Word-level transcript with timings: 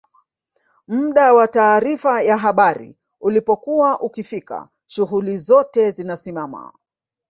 muda 0.87 1.33
wa 1.33 1.47
taarifa 1.47 2.21
ya 2.21 2.37
habari 2.37 2.97
ulipokuwa 3.21 4.01
ukifika 4.01 4.69
shughuli 4.85 5.37
zote 5.37 5.91
zinasimama 5.91 6.73